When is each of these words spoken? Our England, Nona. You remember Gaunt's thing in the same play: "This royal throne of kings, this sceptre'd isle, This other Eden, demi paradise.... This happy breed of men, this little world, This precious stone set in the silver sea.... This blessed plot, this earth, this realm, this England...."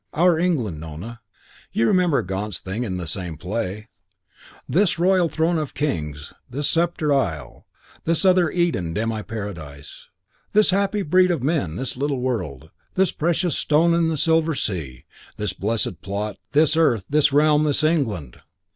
Our 0.13 0.39
England, 0.39 0.79
Nona. 0.79 1.21
You 1.71 1.85
remember 1.85 2.23
Gaunt's 2.23 2.59
thing 2.59 2.83
in 2.83 2.97
the 2.97 3.05
same 3.05 3.37
play: 3.37 3.87
"This 4.67 4.97
royal 4.97 5.29
throne 5.29 5.59
of 5.59 5.75
kings, 5.75 6.33
this 6.49 6.67
sceptre'd 6.71 7.11
isle, 7.11 7.67
This 8.05 8.25
other 8.25 8.49
Eden, 8.49 8.95
demi 8.95 9.21
paradise.... 9.21 10.07
This 10.53 10.71
happy 10.71 11.03
breed 11.03 11.29
of 11.29 11.43
men, 11.43 11.75
this 11.75 11.95
little 11.97 12.19
world, 12.19 12.71
This 12.95 13.11
precious 13.11 13.55
stone 13.55 13.91
set 13.91 13.97
in 13.99 14.07
the 14.09 14.17
silver 14.17 14.55
sea.... 14.55 15.05
This 15.37 15.53
blessed 15.53 16.01
plot, 16.01 16.37
this 16.53 16.75
earth, 16.75 17.05
this 17.07 17.31
realm, 17.31 17.65
this 17.65 17.83
England...." 17.83 18.39